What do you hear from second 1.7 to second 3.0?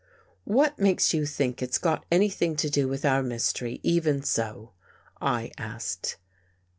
got anything to do